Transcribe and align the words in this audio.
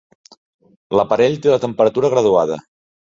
L'aparell 0.99 1.37
té 1.43 1.51
la 1.53 1.59
temperatura 1.65 2.11
graduada. 2.15 2.59